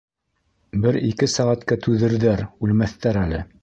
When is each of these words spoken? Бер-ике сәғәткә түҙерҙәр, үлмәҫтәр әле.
Бер-ике 0.85 1.29
сәғәткә 1.35 1.79
түҙерҙәр, 1.87 2.47
үлмәҫтәр 2.67 3.27
әле. 3.29 3.49